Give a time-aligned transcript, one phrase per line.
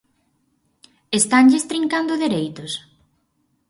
[1.19, 2.71] ¿Estanlles trincando dereitos?